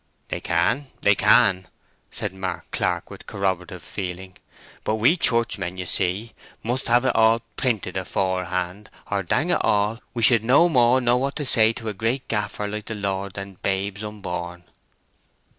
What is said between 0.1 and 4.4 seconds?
"They can—they can," said Mark Clark, with corroborative feeling;